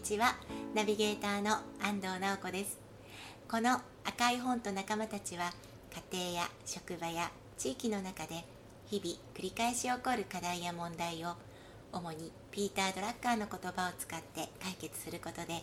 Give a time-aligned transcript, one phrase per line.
[0.00, 0.34] にちは。
[0.74, 2.78] ナビゲーターの安藤直子です。
[3.50, 5.52] この赤い本と仲間たちは
[6.10, 8.42] 家庭や職場や地域の中で
[8.86, 11.34] 日々繰り返し起こる課題や問題を
[11.92, 15.62] 主にピーター・ドラッカーの言葉を使って解決することで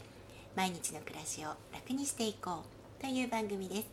[0.56, 2.64] 毎日の暮らしを楽にしていこ
[3.00, 3.88] うという番組です。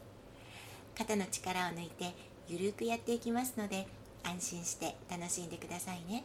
[0.98, 2.14] 肩の力を抜いて
[2.48, 3.86] ゆるくやっていきますので
[4.22, 6.22] 安心して楽しんでくださいね。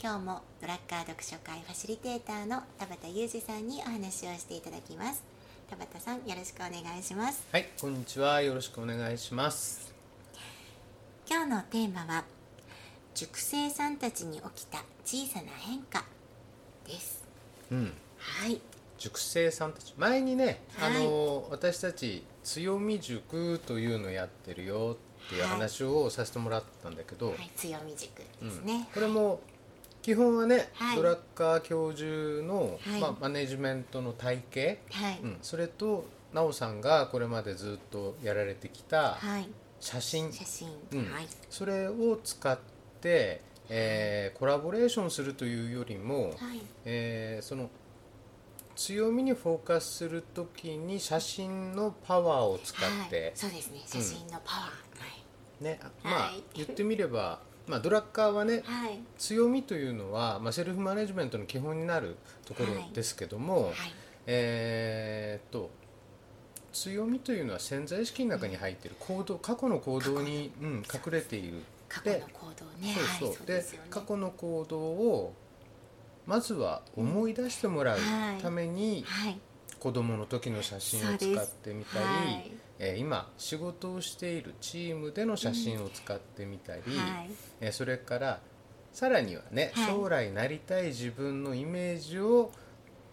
[0.00, 5.24] 今日もドラッカー読書会ファシリテーターの田畑裕二さんにお話をしていただきます。
[5.68, 7.44] 田畑さんよろしくお願いします。
[7.50, 8.40] はいこんにちは。
[8.40, 9.92] よろしくお願いします。
[11.28, 12.24] 今日のテーマは
[13.12, 16.04] 塾生さんたちに起きた小さな変化
[16.86, 17.24] です。
[17.72, 17.92] うん。
[18.18, 18.60] はい。
[18.98, 19.94] 塾生さんたち。
[19.98, 20.96] 前にね、はい。
[20.96, 28.50] あの私たち強み塾というのやってるよっていう話をさせてもらったんだけど、はい強み塾でうん。
[28.52, 29.40] すね、これも
[30.08, 30.96] 基本はね、はい。
[30.96, 33.00] ドラッカー教授の、はい。
[33.02, 39.50] まあ、マネジメントの体系、はい、うん、それと奈緒さんがこれまでずっとやられてきたはい。
[39.80, 41.12] 写真、写真、うん。
[41.12, 41.26] はい。
[41.50, 42.58] それを使っ
[43.02, 46.62] て、えーコラボレーションするというよりも、はい。
[46.86, 47.68] えーその
[48.76, 53.82] 強みにフォーカスするときに写真のパワーを使って、はい、そうですね。
[53.84, 54.72] 写真のパワー、は
[55.60, 55.64] い。
[55.64, 55.78] ね。
[55.82, 56.42] あまあはい。
[56.54, 58.98] 言ってみれば、 まあ、ドラッカーはねはい。
[59.18, 62.16] 強みというのは、まあ、セルフマネジメントの基本になる
[62.46, 63.74] ところですけども、はい。
[64.26, 65.70] えーっと
[66.72, 71.62] 強みというのは潜在意識の中に入っている行動過去の行動に、うん、隠れている。
[71.88, 72.94] 過去の行動ね。
[73.18, 73.64] そうそう、でね。
[73.90, 75.34] 過去の行動を
[76.26, 78.42] まずは思い出してもらうはい。
[78.42, 79.38] ために、はい。
[79.80, 87.30] 子供の時の写真を使ってみたり、はいえー今仕事をしているチームでの写真を使ってみたり、はい。
[87.60, 88.40] えーそれから
[88.92, 89.86] さらにはね、はい。
[89.86, 92.50] 将来なりたい自分のイメージを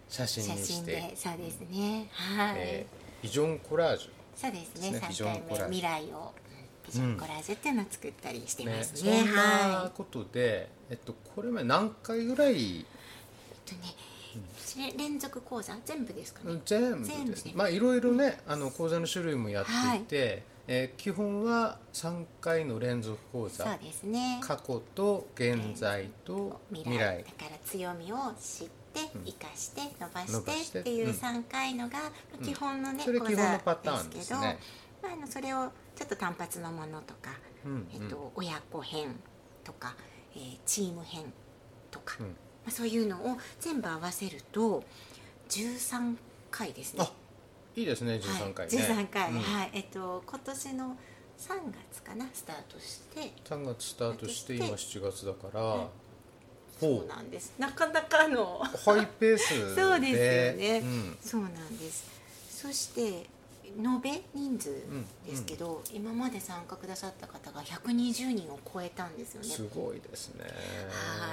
[0.08, 2.08] 写真写にして、そうですね。
[2.12, 4.90] はい、えービジョンコラージそうですね。
[4.92, 5.66] ですねビジ三回目ョンコラージュ。
[5.66, 6.32] 未来を
[6.86, 9.18] ビジョンコラージュっていうのを作ったりしてュ、ねますね。
[9.18, 9.34] そん。
[9.34, 9.96] なはい。
[9.96, 12.54] ことで、えっと、これまで何回ぐらい？
[12.54, 12.84] えっ
[13.66, 13.94] とね、
[14.96, 15.76] 連続講座？
[15.84, 17.52] 全部ですかね、全部ですね。
[17.54, 23.64] まあいろいろねあの講座の種類もやっていて、えー基本は3回の連続講座。
[23.64, 24.40] そうですね。
[24.42, 27.24] 過去と現在と未来。
[27.24, 30.72] だから強みを知って生かして伸ばしして。
[30.72, 31.12] てっていううん。
[31.12, 31.98] 3回のが
[32.38, 32.44] うん。
[32.44, 34.58] 基本のね、それ基講座本のパターンでけど、ですすね。
[35.02, 37.30] まあ、あのそれをちょっと単発のものとか、
[37.64, 39.14] うんえっと、親子編
[39.62, 39.94] とか、
[40.34, 41.32] えーチーム編
[41.92, 42.26] とか、うん。
[42.26, 42.36] まあ、
[42.70, 44.84] そういうのを全部合わせると
[45.48, 46.16] 13
[46.50, 47.00] 回ですね。
[47.02, 47.12] あ
[47.76, 49.38] いいですね13回ね、はい、13回、うん。
[49.40, 50.96] はいえっと今年の
[51.38, 51.48] 3
[51.90, 53.32] 月かなスタートして。
[53.44, 55.78] 3月スタートして今7月だから、はい。
[56.80, 57.54] ほそうなんです。
[57.58, 59.82] なかなかの ハイペースで。
[59.82, 60.80] そうですよね。
[60.80, 61.18] うん。
[61.20, 62.04] そうなんです。
[62.50, 63.26] そして
[63.78, 64.74] 延べ人数
[65.26, 69.48] ですけど、今まで参加くださった方が120人を超えたんですよね。
[69.48, 70.44] すごいですね。
[70.44, 70.48] は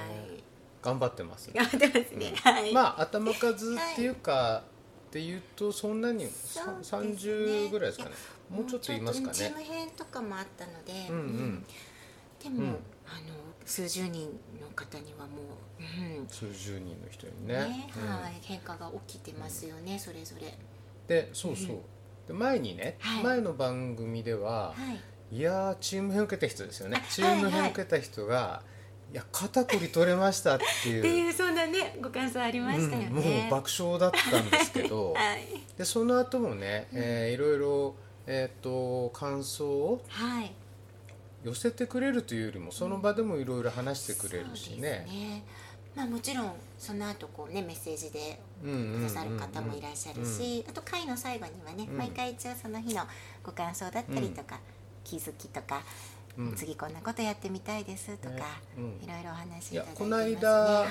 [0.06, 0.53] い
[0.84, 1.50] 頑張ってます。
[1.54, 2.72] 頑張ってますね、はい。
[2.74, 4.62] まあ頭数っていうか、
[5.08, 7.32] っていうとそんなにさそうですね。
[7.32, 8.10] 30ぐらいですかね。
[8.50, 9.34] もうちょっといますかね。
[9.34, 11.66] チーム編とかもあったので、うんうん。
[12.42, 12.68] でも、うん。
[12.68, 13.34] あの
[13.64, 14.28] 数十人
[14.60, 15.42] の方にはも
[15.80, 16.28] う、うん。
[16.28, 17.54] 数十人の人にね。
[17.54, 18.06] ねうん。
[18.06, 18.34] はい。
[18.42, 20.58] 変化が起きてますよね、それぞれ。
[21.08, 21.76] でそうそう、
[22.26, 23.24] で前にね、はい。
[23.24, 24.74] 前の番組では、は
[25.32, 25.36] い。
[25.36, 27.00] いやーチーム編受けた人ですよね。
[27.02, 28.62] あチーム編受けた人が、
[29.14, 30.98] いや肩こり取れましたっていう。
[30.98, 35.12] っていうそんなねご感想ありましたよね、うん、もう爆笑だったんですけど。
[35.16, 35.46] はい。
[35.78, 37.94] でその後もね、えーいろいろ、
[38.26, 40.52] えー、と感想をはい。
[41.44, 44.80] 寄せてくれるというよりもその場でもいろいろ話してくれるしね。
[44.80, 45.44] ですね。
[45.94, 48.98] まあもちろんその後こうねメッセージでうんうんうんうん。
[48.98, 51.98] くださる方もいらっしゃるし、あと回の最後にはね、うん。
[51.98, 53.06] 毎回一応その日の
[53.44, 54.58] ご感想だったりとか、
[55.04, 56.13] 気づきとか、うん
[56.56, 58.34] 次こんなことやってみたいですとか、
[58.76, 59.94] いろいろお話いただいてますね。
[59.94, 60.86] この間は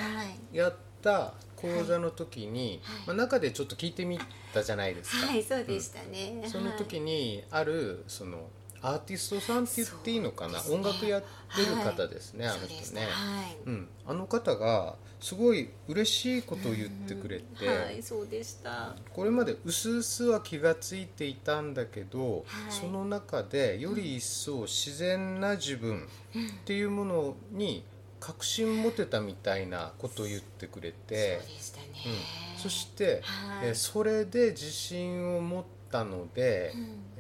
[0.54, 0.56] い。
[0.56, 3.08] やった講座の時に、はい。
[3.08, 4.20] まあ、中でちょっと聞いてみ
[4.54, 6.44] たじゃないですか、はい、そうでしたね。
[6.48, 8.50] その時にあるその
[8.84, 10.70] アーティストさんって言っていいのかな、ね。
[10.70, 11.24] 音楽やっ
[11.56, 12.58] てる方ですね、はい。
[12.58, 13.58] あの人ね、はい。
[13.66, 18.94] うん、あの方がすごい嬉しいことを言ってくれて、はい、そうでした。
[19.14, 22.44] これまで薄々は気がついていたんだけど、はい。
[22.72, 27.86] その中でより一層自然な自分っていうものに
[28.20, 31.40] 確信持てたみたいなことを言ってくれて。
[31.40, 33.68] そうん、そして、はい。
[33.70, 37.13] えーそれで自信を持ったので、うん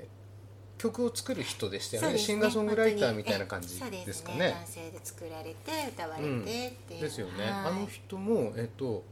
[0.83, 2.13] 曲を作る人でしたよね。
[2.13, 2.17] ね。
[2.19, 4.49] シンガーソングライターみたいな感じですかね。
[4.49, 5.55] 男性で作られて
[5.93, 7.51] 歌われてっていう、ですよね、はい。
[7.51, 9.03] あの人もえっと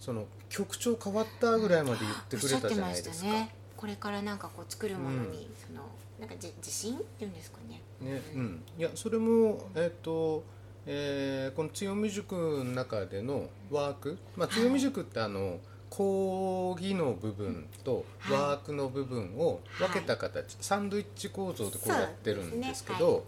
[0.00, 3.54] その曲調変わったぐらいまで言ってくれたじゃないですか、ね。
[3.76, 5.82] これからなんかこう作るものに、その
[6.18, 7.82] なんかじ自信っていうんですかね。
[8.00, 10.44] ねうん、いやそれもえっ、と、
[10.86, 15.58] えーこの強み塾の中でのワーク、まあ、強み塾ってあの、
[15.90, 18.32] 講義の部分とはい。
[18.38, 23.24] ワークの部分を分けた形、サンドイッチ構造でこうやってるんですけど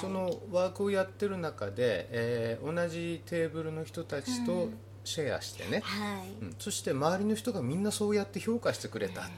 [0.00, 4.78] そのワークをやってる中で、えー同じテーブルの人たちとうん。
[5.04, 6.56] シェアしてね、はい、うん。
[6.58, 9.28] そして周りの人がみんなそうやって評価してくれた、そ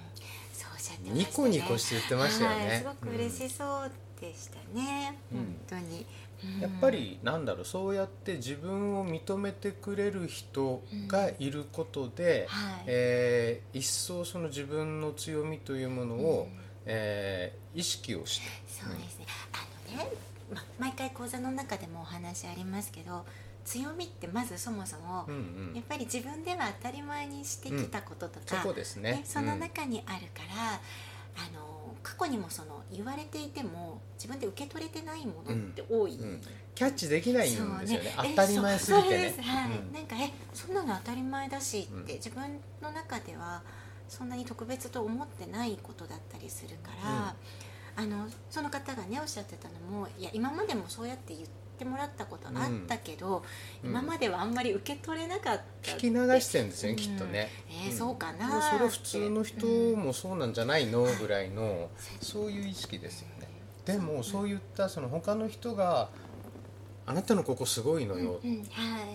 [0.67, 1.19] うおっしゃってましたね。
[1.19, 2.67] ニコニコして言ってましたよね。
[2.69, 5.39] はい、すごく嬉しそうでしたね、うん。
[5.39, 6.07] 本当に、うん
[6.61, 12.83] やっぱりなんだろうそうやって自分を認めてくれる人がいることで、はい。
[12.87, 16.61] えー一層その自分の強みというものを、うん。
[16.87, 18.47] えー意識をして。
[18.69, 20.11] そうですね、あのね、
[20.53, 23.25] ま、毎回講座の中でもお話ありますけど
[23.65, 25.39] 強みってまずそもそも、うんう
[25.73, 25.75] ん。
[25.75, 29.13] やっぱり自分では当たり前にしてきたこととそか、こですね。
[29.13, 30.81] ねその中にあるから、
[31.37, 36.29] あの過去にもその言われていても自分で受け取れてないものって多い、うん。
[36.31, 36.41] うん
[36.75, 37.87] キャッチできないんですよね。
[37.89, 39.19] そうえ当たり前すぎてね。
[39.19, 39.43] です。
[39.43, 39.93] はい、うん。
[39.93, 42.19] なんかえそんなの当たり前だしって、うん。
[42.19, 43.63] 自分の中では
[44.09, 47.35] そんなに特別と思ってないことだったりするから、
[47.97, 52.55] あのその方がねおっしゃってたのもいや今までもそうやって言ってもらったことあっ
[52.87, 53.43] たけど、
[53.83, 53.91] うん。
[53.91, 61.91] 今まではあんまり受け取れなかった聞き流してるんですよね、きっとね、えーそうかなそれ普通の人うんもそうなんじゃないのぐらいの
[62.21, 63.49] そういう意識ですよね。
[63.85, 66.09] でもそういったその他の人が
[67.07, 68.63] あなたのここすごいのよ、うんはい、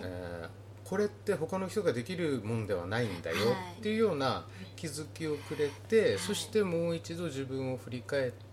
[0.03, 4.45] えーこれって他の人ができるもんではないんだよはいっていうような
[4.75, 8.52] 気づきをくれて、そしてもう一度自分を振り返って、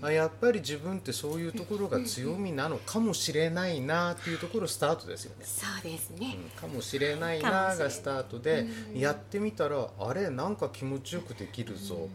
[0.00, 5.44] うんあやっぱり自分ってそういうところが強みなのかもしれないなっていうところスタートですよね。
[5.44, 11.94] そうですね、うんかもしれないながスタートでうんやってみたらあれなんか気持ちよくできるぞ。
[11.94, 12.10] うん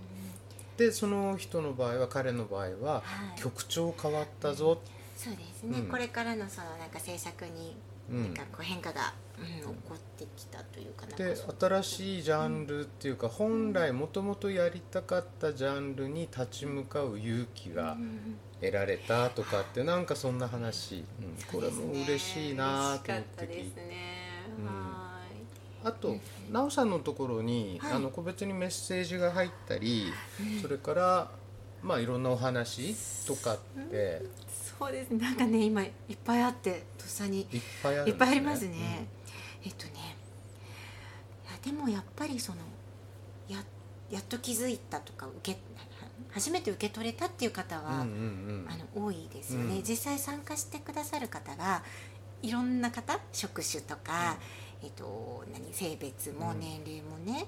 [0.77, 3.04] でその人の場合は彼の場合はは
[3.38, 3.39] い。
[3.39, 4.81] 曲調変わったぞ。
[5.16, 5.88] そうですね、うん。
[5.88, 7.56] これからのそのなんか制作にうん
[8.10, 21.04] なんかこう変化が、うん起こってきたというかなで新しいジャンルっていうか本来もともとやりたかったジャンルに立ち向かう勇気がうん得られたとかってなんかそんな話、うん
[21.52, 24.16] これも嬉しいなと思って聞いて。
[25.84, 26.18] あと
[26.52, 27.94] 奈緒さんのところに、はい。
[27.94, 30.12] あの個別にメッセージが入ったり、
[30.42, 30.62] うん。
[30.62, 31.31] それから
[31.83, 32.95] まあいろんなお話
[33.25, 33.57] とかっ
[33.89, 34.22] て。
[34.24, 34.27] い
[34.77, 35.19] そうですね。
[35.19, 37.42] なんかね今いっぱいあってとっさに。
[37.51, 39.07] いっぱいありますね、
[39.63, 40.16] えっとね
[41.48, 42.60] いやでもやっぱりその
[43.48, 43.63] や
[44.12, 45.60] やっと気づいたとか受け
[46.31, 48.68] 初めて受け取れたっていう方は、うんうんうん。
[48.69, 49.83] あの多いですよね、うん。
[49.83, 51.81] 実際参加してくださる方が
[52.42, 54.38] いろんな方職種とか、
[54.83, 56.59] えっと、何性別もうん。
[56.59, 57.45] 年齢もね、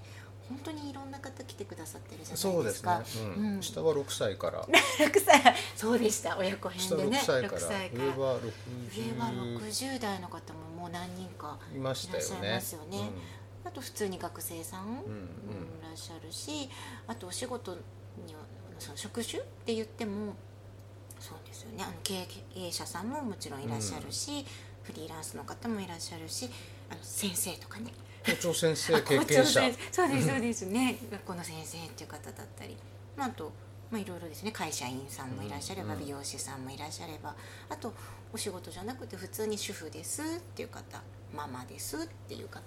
[0.49, 2.99] 本当にいろんな方来てくださってるじゃそないうでか。
[2.99, 3.55] ですすね、うん。
[3.55, 3.63] うん。
[3.63, 4.63] 下は6歳から。
[4.65, 5.55] 6歳。
[5.75, 6.37] そうでした。
[6.37, 7.23] 親子下6編でね。
[7.25, 7.61] 歳から。
[7.61, 8.03] 6歳から。
[8.05, 8.41] 上は上
[9.19, 9.27] は
[9.59, 13.09] 60 60代の方ももう何人かいらっしゃいねますよね。
[13.65, 14.99] あと普通に学生さん、うんうん。
[14.99, 15.01] い
[15.83, 16.69] らっしゃるし
[17.07, 17.75] あとお仕事
[18.25, 18.41] には
[18.79, 20.33] その職種って言っても
[21.19, 21.83] そうですよね。
[21.83, 24.45] あの経営者さんももちろんいらっしゃるし、
[24.83, 26.49] フリーランスの方もいらっしゃるし
[26.89, 27.91] あの先生とかね
[28.27, 29.61] 校長先生あ経験者。
[29.91, 30.61] そうですそうです。
[30.65, 30.97] ね。
[31.11, 32.75] 学校の先生っていう方だったり、
[33.15, 33.51] まあ、あと
[33.89, 34.51] まあいろいろですね。
[34.51, 35.99] 会社員さんもいらっしゃれば、うん。
[35.99, 37.35] 美容師さんもいらっしゃれば。
[37.69, 37.93] あと
[38.33, 41.01] お仕事じゃなくて普通に主婦ですっていう方
[41.33, 42.61] ママですっていう方、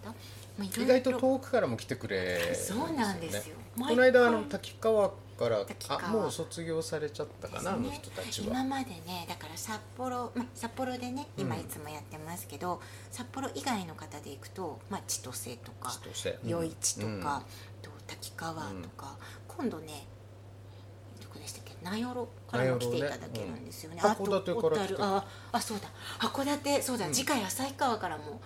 [0.58, 2.54] まあ、意外と遠くからも来てくれね。
[2.54, 3.56] そうなんですよ。
[3.78, 7.88] この間あの滝川からあもう卒業されちゃったかな、ね。
[7.88, 8.48] の人たちは。
[8.48, 11.62] 今までねだから札幌、まあ、札幌でね今うん。
[11.62, 12.80] いつもやってますけど、
[13.10, 15.90] 札幌以外の方で行くと、まあ、千歳とか
[16.46, 17.20] 余市とうん。
[17.22, 17.42] か、
[17.80, 19.16] と滝川とか、
[19.48, 20.06] 今度ね
[21.22, 23.96] どこでしたっけ名寄からも来ていただけるんですよね。
[23.96, 24.96] ねうんあと小樽。
[25.02, 25.88] ああそうだ。
[26.18, 27.14] 函館そうだ、うん。
[27.14, 28.42] 次回旭川からも。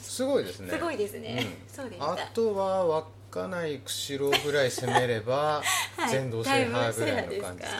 [0.00, 0.70] すごいですね。
[0.72, 1.74] すごいですね、うん。
[1.74, 2.12] そうでした。
[2.12, 5.62] あとは稚内釧路ぐらい攻めれば
[5.96, 7.74] はい全道制覇ぐらいの感じです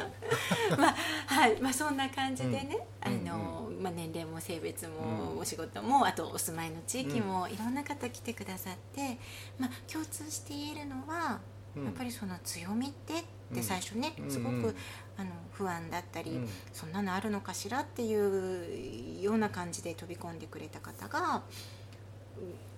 [0.71, 0.95] かまあ
[1.27, 5.39] はいまあそんな感じでね、うんあのまあ年齢も性別うもん。
[5.39, 9.19] お仕事もあとお住まいの地域もいろんな方来てくださって、
[9.59, 11.39] まあ共通して言えるのは、
[11.77, 11.85] うん。
[11.85, 13.57] やっぱりその強みってっうん。
[13.57, 14.77] て最初ね、うんすごく、うん
[15.19, 16.49] あの不安だったり、うん。
[16.73, 21.43] そんなのあるのかしらっていうような感じで飛び込んでくれた方が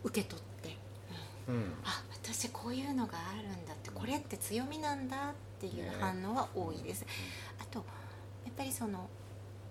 [0.04, 0.47] う受け取って、
[1.48, 1.74] うん。
[1.84, 7.06] あ私こういうのがあるんだってこれって強みなんだっていう反応は多いです、
[7.60, 7.78] あと
[8.44, 9.08] やっぱりその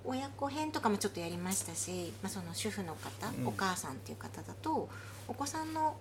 [0.04, 3.48] 親子編とかもちょっとやりましたし、まあ、その主婦の方、うん。
[3.48, 4.90] お母さんっていう方だと
[5.28, 5.96] お子さんの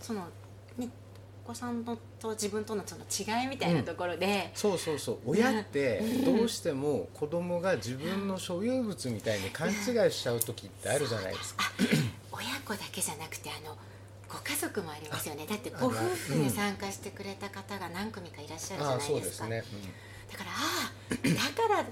[0.00, 0.26] その
[0.76, 0.88] ね
[1.44, 5.18] お子さんのと自分とのその違いみたいなところで、そうそうそう。
[5.26, 9.74] 親ってどうしても子供が自分の所有物みたいに勘違い
[10.10, 11.64] しちゃう時ってあるじゃないですか。
[12.30, 13.76] 親子だけじゃなくてあの
[14.32, 15.46] ご家族もありますよね。
[15.46, 19.06] だってあご夫婦で参加してくれた方が何組かいらっしゃるじゃないでか。
[19.06, 19.64] そうですすね。
[20.32, 21.86] だからああだから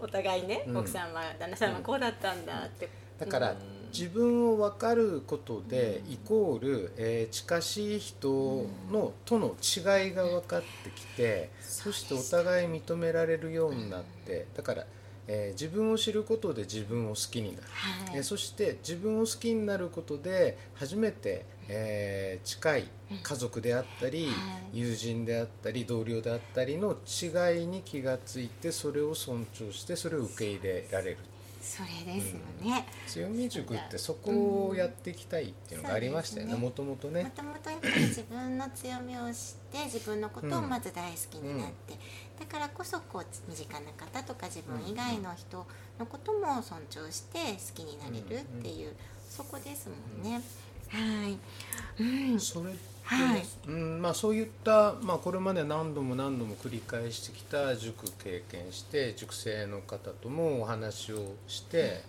[0.00, 0.76] お互いね、うん。
[0.78, 14.84] 奥さんは旦那さんはこうだったんだって、だからうん自分を分かることでイコール、えー近しい人のとの違いが分かってきてそしてお互い認められるようになってだから、
[15.26, 17.66] えー自分を知ることで自分を好きになる。
[17.70, 18.16] はい。
[18.16, 22.88] えーそして自分を好きになることで初めて、えー近い
[23.22, 24.32] 家族であったり、は
[24.72, 24.78] い。
[24.78, 31.18] 友人であったり同僚であったりの違いに気がついてそれを尊重してそれを受け入れられる。
[31.60, 36.54] それですよね、強み塾ってそこをやっていきたいっていうのがありましたよね。
[36.54, 37.30] うんもともともね。
[37.36, 39.34] ともとやっぱり自分の強みを知っ
[39.70, 41.98] て自分のことをまず大好きになって、
[42.38, 45.66] だからこそこう身近な方とか自分以外の人
[45.98, 48.94] のことも尊重して好きになれるっていう、
[49.28, 50.40] そこですもんね。
[50.90, 52.70] はい、うん、それ
[53.04, 53.46] はい。
[53.66, 62.02] うんまあ、そういった、まあ、これまで何度も何度も繰り返してきた塾経験して塾生の方ともお話をして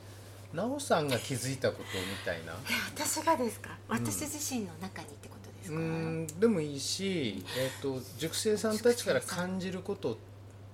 [0.54, 1.86] 奈緒さんが気づいたことみ
[2.26, 2.54] たいな。
[2.54, 2.58] え
[2.94, 3.70] 私がですか？
[3.88, 10.16] 私自身の中にってことですうか、んでもいいし、えー、と塾生さんたちから感じることっ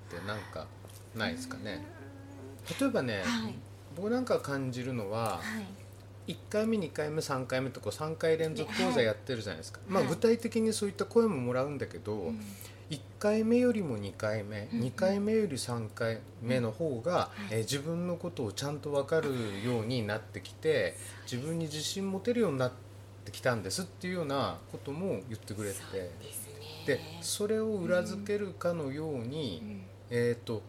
[0.09, 0.65] て何か
[1.13, 1.85] ないですかね？
[2.79, 3.53] 例えばね、はい。
[3.95, 5.65] 僕なんか感じるのははい
[6.27, 10.09] 1回目2回目3回目とか3回連続講座やってるじゃないですか、まあ、はい。
[10.09, 12.39] 具体的にそういった声ももらうんだけど、うん。
[12.89, 14.79] 1回目よりも2回目、うん。
[14.81, 19.29] 2回目より3回目の方が、えー自分のことをちゃんと分かる
[19.63, 20.95] ようになってきて
[21.29, 22.71] 自分に自信持てるようになっ
[23.23, 26.53] てきたんですっていうようなことも言ってくれてですね。
[26.85, 29.81] でそれを裏付けるかのように、うん。
[30.09, 30.61] えー、と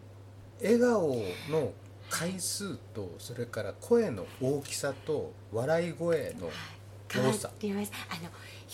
[0.61, 1.15] 笑顔
[1.49, 1.71] の
[2.09, 6.49] 回数とそれから声の大きさと笑い声の
[7.07, 7.51] 多さ。
[8.09, 8.15] あ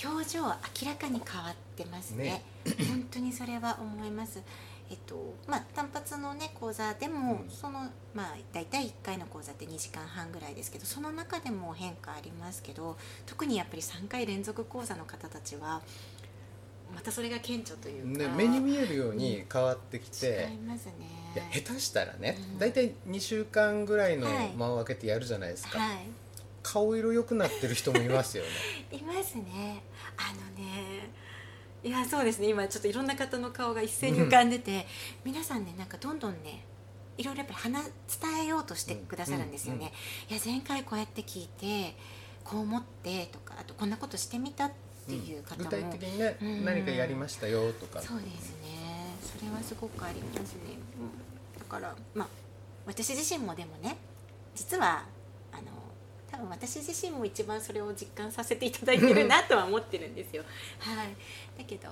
[0.08, 2.44] の表情は明らかに変わってますね。
[2.90, 4.42] 本当にそれは思います。
[4.90, 7.50] えっとまあ単発のね講座でも、うん。
[7.50, 15.82] そのまあ大体1回の講座って2時間半ぐらいですけどその中でも変化ありますけど特にやっぱり3回連続講座の方たちは
[16.94, 20.94] またそれが顕著というか、ね、目に見えるように変わってきて、違いますね
[21.36, 22.60] いや下手したらね、うん。
[22.60, 24.52] 大体2週間ぐらいのはい。
[24.56, 25.98] 間を空けてやるじゃないですか、はい。
[26.62, 28.50] 顔色良くなってる人もいますよね。
[28.98, 29.84] いますね。
[30.18, 31.10] あのね
[31.84, 32.48] いやそうですね。
[32.48, 34.88] 今ちょっといろんな方の顔が一斉に浮かんでて、
[35.26, 36.64] 皆さんねなんかどんどんね
[37.18, 39.92] いろいろやっぱり話伝えようとしてくださるんですよね、
[40.30, 41.96] いや前回こうやって聞いて
[42.46, 44.72] こう思ってとかあとこんなことしてみたっ
[45.06, 46.66] ていう方も、具体的にね、うん。
[46.66, 48.02] 何かやりましたよとか。
[48.02, 48.94] そうですね。
[49.22, 51.23] それはすごくありますね、うんだ
[51.74, 52.28] からまあ
[52.86, 53.98] 私自身もでもね
[54.56, 55.06] 実は
[55.52, 55.64] あの
[56.30, 60.44] 多分私自身も一番それを実感させていただいてるなとは思ってるんですよ。
[60.80, 61.16] はい。
[61.58, 61.90] だけど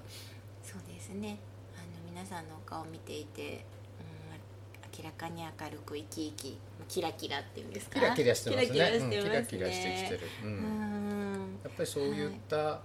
[0.64, 1.38] そうですね。
[1.76, 3.64] あの皆さんのお顔を見ていて、
[4.00, 6.58] うん、明らかに明るく生き生き
[6.88, 8.00] キラキラっていうんですか？
[8.00, 8.72] キラキラしてますね。
[8.72, 11.34] キラキラしてますね、うん、キラキラしてきてる、ううん。
[11.58, 12.82] んやっぱりそういった、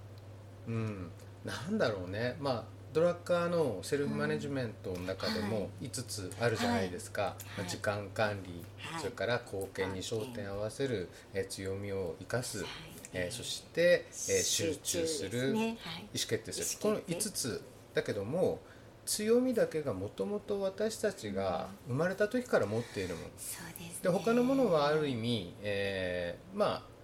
[0.67, 1.11] うん
[1.43, 2.35] なんだろうね。
[2.39, 9.01] まあドラッカーのセルフマネジメントの中でも5つあるじゃないですか、まあ時間管理、はい。
[9.01, 12.67] それから貢献に焦点を合わせる、えー強みを生かす、はい。
[13.13, 15.67] えーそして、えー集中す集る、ねはい。
[15.67, 15.77] 意思
[16.11, 16.65] 決定する。
[16.79, 17.29] 意この思決定。
[17.29, 17.61] 5つ
[17.93, 18.61] だけども
[19.05, 23.27] 強みだけがもともと私たちが生まれた時から持っているもの。
[23.37, 23.99] そうですね。
[24.01, 26.97] で他のものはある意味、えーまあ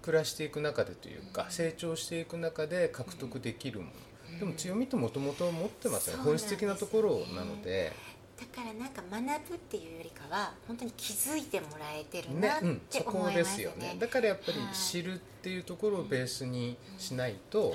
[0.00, 3.90] 暮らしていく中でというか成長していく中で獲得できるもの、
[4.38, 6.22] でも強みってもともと持ってますよね。
[6.24, 7.92] 本質的なところなので。
[8.38, 13.32] だからなんか学ぶっていうよりかは本当に気づいてもらえてるねなっうん、そて思いますね。
[13.32, 13.96] こですよね。
[13.98, 17.74] だからやっぱりはい知るっていうところをベースにしないとは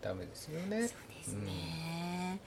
[0.00, 0.80] ダメですよそうね。
[0.80, 2.40] ですね。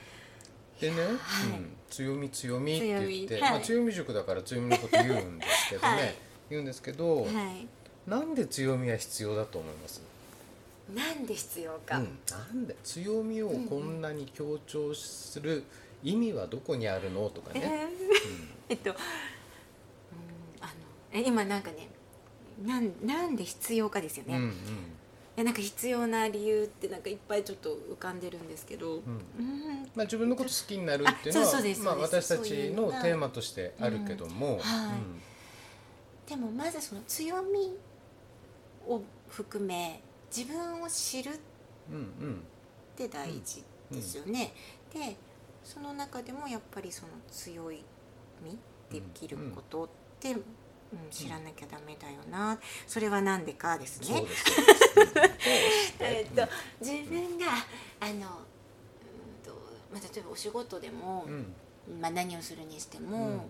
[0.80, 1.06] でね、はい。
[1.06, 3.42] うん、強み強みって言って強み。
[3.42, 3.52] はい。
[3.52, 6.16] まあ、強み塾だから強みのこと言うんですけどね、 はい。
[6.50, 7.68] 言うんですけど、はい。
[8.08, 10.02] なんで強みは必要だと思います？
[10.96, 11.98] なんで必要か。
[11.98, 15.64] うん、なんで強みをこんなに強調する
[16.04, 17.62] 意味はどこにあるのとかえー。
[17.62, 17.88] ね、
[18.70, 18.96] えっと、うん、
[20.60, 20.72] あの
[21.12, 21.90] え今なんかね、
[22.66, 24.36] なんなんで必要かですよね。
[24.36, 24.50] うんうん。
[24.50, 24.54] い
[25.38, 29.00] やなんか必要な理由ってなんかいっぱいちょっと浮かんでるんですけど、うん。
[29.00, 29.84] うん。
[29.96, 34.60] まあ、自分のこと好きになるっていうのはまあ、私たちのテーマとしてあるけども、うん。
[34.60, 34.94] は
[36.28, 36.30] い。
[36.30, 37.76] でもまずその強み
[38.88, 40.02] を含め
[40.36, 41.34] 自分を知るっ
[42.96, 44.54] て大事ですよね、
[44.94, 45.18] で
[45.64, 47.84] その中でもやっぱりその強い
[48.42, 48.58] み
[48.90, 50.44] できることって、うん。
[51.10, 52.60] 知らなきゃダメだよな。
[52.86, 54.24] それは何でか ですね。
[56.00, 56.46] えっと
[56.82, 57.48] 自分が
[58.02, 58.22] あのうん
[59.42, 59.54] と、
[59.92, 61.56] まあ、例えばお仕事でも、うん。
[62.00, 63.42] まあ、何をするにしても、うん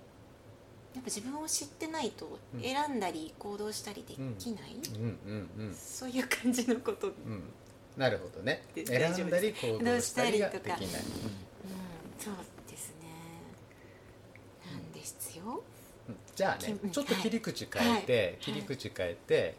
[0.93, 2.61] やっぱ自分を知ってないとうん。
[2.61, 4.25] 選んだり行動したりできな
[4.67, 5.03] い、うん。
[5.03, 7.43] うんうんそういう感じのこと、うん、うん。
[7.97, 8.63] なるほどね。
[8.75, 10.79] で選んだり行動したりができない。
[10.79, 11.05] どうしたり
[12.19, 12.33] そう
[12.69, 13.07] ですね。
[14.71, 15.63] なんで必要？
[16.09, 16.17] うん。
[16.35, 18.37] じゃあねきちょっと切り口変えて、はい。
[18.39, 19.55] 切り口変えて、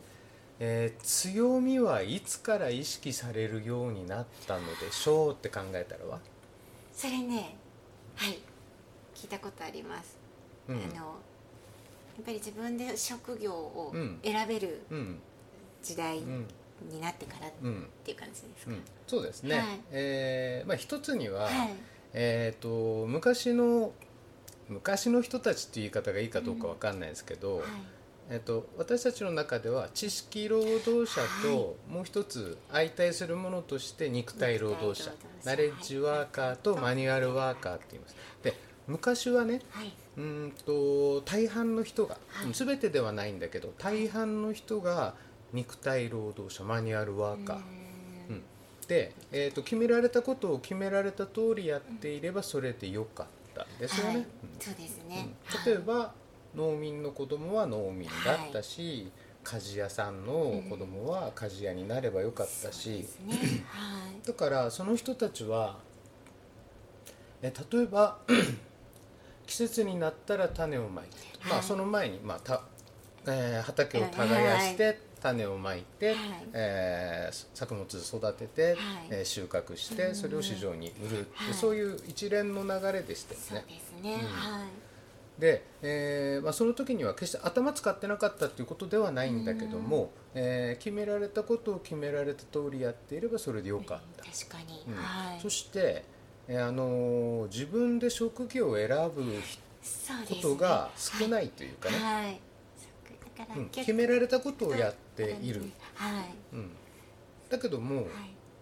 [0.60, 6.20] えー強みはいつから意識されるようになったのでしょうって考えたらは、
[6.94, 7.56] それね
[8.14, 8.38] はい。
[9.14, 10.16] 聞いたことあります、
[10.68, 10.76] うん。
[10.76, 14.18] あのやっぱり自分で職業をうん。
[14.22, 15.18] 選べるうん。
[15.82, 16.46] 時代うん。
[16.90, 17.86] になってからっうん。
[18.04, 19.66] ていう感じですか、うん、そうですね、はい。
[19.92, 21.70] えーまあ、一つには、はい。
[22.12, 23.92] えー、と昔の
[24.68, 27.66] 昔の人たちっていう言い方がいいかどうかわかんないですけど、はい。
[28.30, 35.50] えー、と私たちの中では知識労働者ともう一つ相対するものとして肉体労働者肉体労働者。
[35.50, 38.16] ナレッジワーカーとマニュアルワーカーって言います。
[38.42, 38.54] で
[38.86, 42.52] 昔はねはい、うーんと大半の人が、はい。
[42.52, 45.14] 全てではないんだけど大半の人が
[45.52, 48.32] 肉体労働者マニュアルワーカー、うー。
[48.32, 48.42] んうん。
[48.88, 54.12] で、えー、と決められたことを決められた通りやっていればそれでよかったですよね。
[54.12, 54.16] はい。
[54.18, 54.26] うん。
[54.60, 55.08] そうですうん。
[55.08, 55.28] ね、
[55.64, 56.14] 例えば
[56.54, 59.10] 農民の子供は農民だったし、
[59.44, 63.02] 鍛冶屋さんの子供は鍛冶屋になればよかったし。
[63.02, 63.64] で、すね。
[63.66, 64.26] はい。
[64.26, 65.78] だからその人たちは
[67.42, 68.18] え例えば
[69.52, 71.10] 季節になったら種をまいて、
[71.44, 71.58] まはい。
[71.60, 72.62] あその前に、まあた
[73.26, 76.16] えー畑を耕して種をまいて、はい。
[76.54, 78.76] えー作物育てて、はい。
[79.10, 80.14] えー収穫してうん。
[80.14, 81.54] それを市場に売る、はい。
[81.54, 83.66] そういう一連の流れでしたよね。
[85.38, 94.24] でえーまあ、その時には決して頭使ってなかったっていうことではないんだけども、えー決められたことを決められた通りやっていればそれでよかった。
[94.24, 94.94] 確かに、うん。
[94.94, 95.40] はい。
[95.42, 96.04] そして、
[96.48, 99.22] えーあのー自分で職業を選ぶ
[100.28, 102.40] ことが少ないというかね、はい、はい
[102.76, 105.62] そだから、うん、結決められたことをやっている、
[105.94, 106.24] はい、
[106.54, 106.70] うん、
[107.50, 108.06] だけども、はい、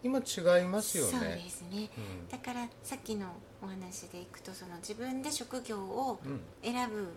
[0.03, 1.51] 今違いますよそうねで。
[1.51, 1.91] すね。
[1.97, 2.29] うん。
[2.29, 3.27] だからさっきの
[3.63, 6.41] お話でいくとその自分で職業をうん。
[6.63, 7.09] 選ぶ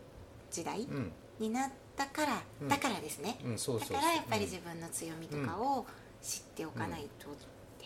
[0.51, 1.11] 時代うん。
[1.39, 2.67] になったから、うん。
[2.67, 5.85] だからですね、うん、そうそうだからやっぱりうん自分の強みとかを
[6.21, 7.27] 知っておかないと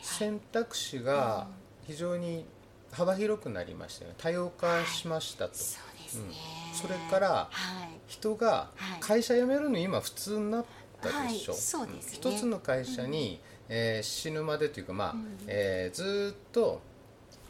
[0.02, 1.48] 選択肢が
[1.86, 2.46] 非常に
[2.92, 4.16] 幅広くなりましたよね。
[4.18, 6.24] 多様化しましたと、そうですね、
[6.72, 6.78] うん。
[6.78, 7.90] それからはい。
[8.08, 9.00] 人がはい。
[9.00, 10.66] 会社辞めるの今普通になっ
[11.02, 11.62] たでしょ、はい。
[11.62, 12.10] そうですね。
[12.12, 15.38] 一つの会社に、えー死ぬまでというか、まあうん。
[15.48, 16.82] えーずーっと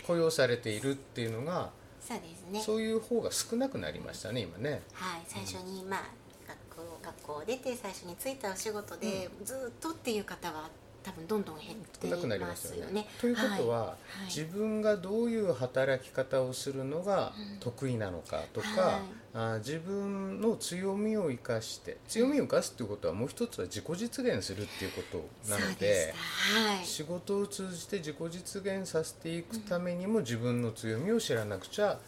[0.05, 1.69] 雇用されているっていうのが
[1.99, 2.61] そうですね。
[2.61, 4.81] そういう方が少なくなりましたね今ね。
[4.93, 6.03] はい、最初に、まあ
[6.47, 10.69] 学校学校を出て最初に就いたお仕事で、ずっとっていう方は
[11.07, 12.81] 多分どんどん減って少なくなりまますよね。
[12.81, 13.07] すよね。
[13.21, 14.25] ということは、い。
[14.25, 17.59] 自分がどういう働き方をするのがうん。
[17.59, 19.01] 得意なのかとか、はい。
[19.33, 31.99] あー自分の強みを生かして強みを生かすっていうことはもう一つは自己実現するっていうことなのではい、仕事を通じて自己実現させていくためにも自分の強みを知らなくちゃ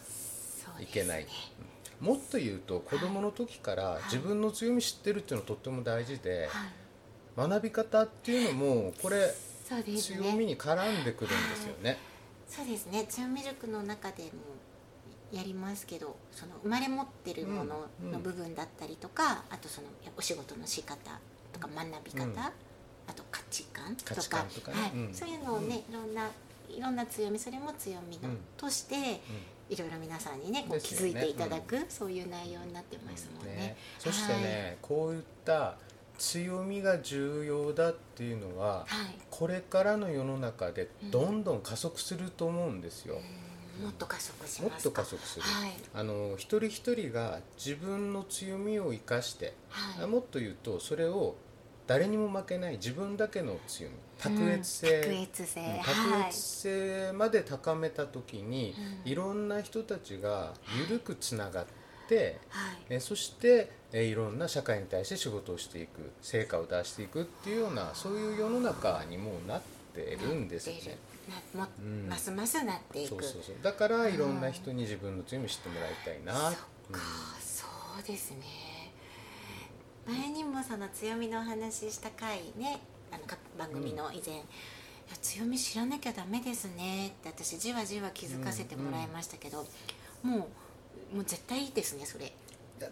[0.80, 1.20] いけない。
[1.20, 1.28] ね、
[2.00, 6.68] もっと言うと子供の時から自分の強み知ってるっていうのはとっても大事ではい、
[7.48, 9.34] 学び方っていうのもこれ
[9.68, 10.44] そうです強みね。
[10.46, 11.96] に絡んでくるんですよね。
[12.48, 13.06] そうですね。
[13.08, 14.30] 強み塾の中でも
[15.32, 18.12] やりますけど、その生まれ持ってるものうんうん。
[18.12, 20.96] の部分だったりとか、あとそのお仕事の仕方
[21.52, 22.38] とか学び方、うん。
[22.38, 22.52] あ
[23.14, 24.40] と価値観とか
[24.72, 24.90] はい。
[24.92, 25.14] うん。
[25.14, 26.28] そういうのをね、いろんな
[26.68, 28.38] いろんな強みそれも強みの、うん。
[28.56, 29.20] として
[29.68, 33.54] いろいろ皆さんにねこう気づいていただく、そういう内容になってますもんね。
[33.54, 33.76] ね。
[34.00, 35.76] そしてね、こういった
[36.20, 43.16] 強みが重要だっていうのははい、これからの世の中でどんどん加速すると思うんですよ。
[43.82, 45.42] もっと加速しもっと加速する。
[45.42, 45.72] はい。
[45.94, 50.06] あの一人一人が自分の強みを生かして、はい。
[50.06, 51.36] もっと言うとそれを
[51.86, 53.96] 誰にも負けない自分だけの強み。
[54.18, 55.02] 卓越性、うん。
[55.02, 56.28] 卓越性、うん。
[56.28, 59.10] 越性まで高めた時に、うん。
[59.10, 60.52] いろんな人たちが
[60.86, 61.79] 緩くつながってて、
[62.16, 62.76] はい。
[62.90, 69.60] えそして、えいろんな社会に対して仕事をしていく成果を出していくっていうようなそういう世の中にもうなっ
[69.94, 70.98] てるんですよね。
[71.54, 71.68] ま
[72.16, 73.10] すますなっていく。
[73.10, 73.54] そうそうそう。
[73.62, 76.58] だからいろんな人に自分の強み知ってもらいたいな、そっ
[76.90, 77.00] か、
[77.40, 77.66] そ
[78.00, 78.38] うですね。
[80.06, 82.80] 前にもその強みのお話しした回ね
[83.12, 84.44] あの各番組の以前、いや
[85.20, 89.66] 強み知らなきゃダメですねって私じわじわ気づかせてもらいましたけど、
[90.22, 90.46] もう
[91.14, 92.32] もう絶対いいですねそれ。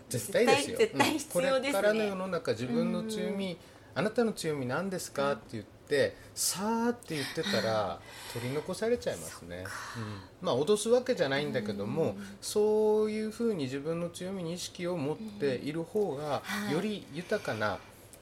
[0.09, 0.79] 絶対ですよ。
[0.79, 1.69] 絶対絶対必要ですね。
[1.69, 1.73] うん。
[1.73, 3.57] これからの世の中自分の強み、
[3.95, 5.33] あなたの強み何ですか？
[5.33, 7.99] って言ってさあって言ってたら
[8.35, 9.65] 取り残されちゃいますね、
[9.97, 10.47] うん。
[10.47, 16.73] まあ脅すわけじゃないんだけども、そういうふうに自分の強みに意識を持っている方が、はい。
[16.73, 17.79] より豊かな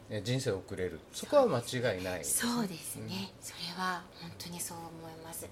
[0.09, 1.01] え人生を送れる。
[1.12, 5.49] そこは間違いないそうですね、それは本当にそう思います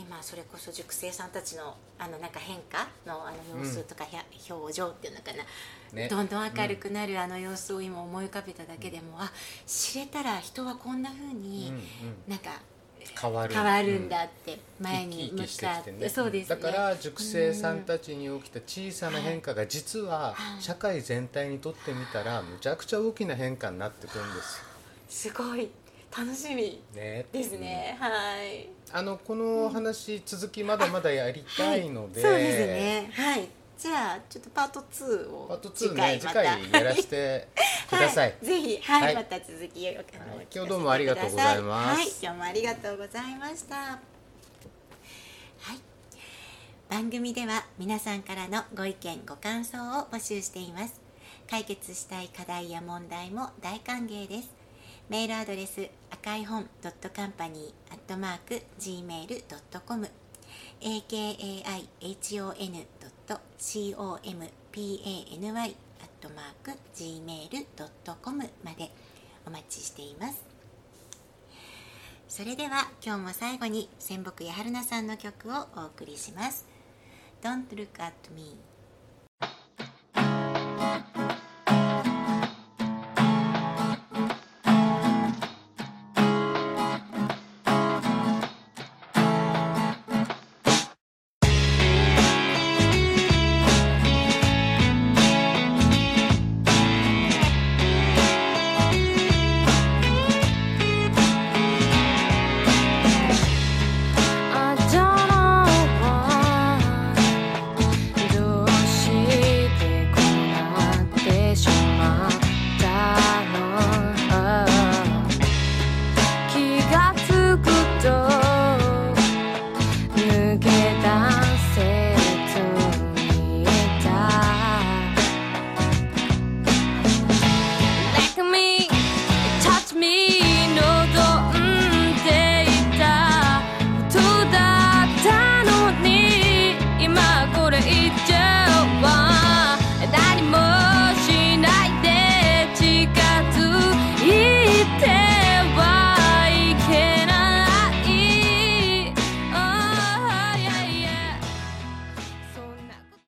[0.00, 5.44] 今それこそ塾生さんたちのあのなんか変化のあの様子とか、ひゃ表情っていうのかな、
[5.92, 6.08] ね。
[6.08, 9.30] どんどん明るくなるあの様子を今思い浮かべただけでも、あ
[9.66, 11.84] 知れたら人はこんな風に、うんうん。
[12.28, 12.50] なんか
[13.20, 13.54] 変わる。
[13.54, 16.08] 変わるんだって、前に向かってきてね。
[16.08, 16.56] そうですね。
[16.56, 20.62] だから塾生さんたちに起きた小さな変化が実ははい。
[20.62, 25.68] 社会全体にとってみたらむちゃくちゃ大きな変化になってくるんですすごい
[26.16, 28.08] 楽しみですね、は
[28.42, 28.68] い。
[28.92, 33.10] あのこの話続きまだまだやりたいので、そうですね。
[33.12, 33.48] はい。
[33.78, 37.48] じゃあちょっとパート2をパート2ね次回やらせて
[37.88, 39.14] ください、はぜひ、はい、はい。
[39.14, 40.04] また続きを、はい。
[40.52, 42.00] 今日どうもありがとうございます。
[42.00, 43.76] はい、今日もありがとうございました。
[43.76, 43.98] は
[45.74, 45.80] い。
[46.90, 51.00] 番組では皆さんからのご意見ご感想を募集しています。
[51.48, 54.59] 解決したい課題や問題も大歓迎です。
[55.10, 60.08] メールアドレス赤い本ドットカンパニーアットマーク gmail ドットコム
[60.80, 63.40] akaihon ドット
[64.72, 65.00] company アッ
[66.20, 68.92] トマーク gmail ドットコムまで
[69.44, 70.44] お待ちしています。
[72.28, 76.64] それでは今日も最後に仙北や春菜さんの曲をお送りします。
[77.42, 78.56] Don't look at me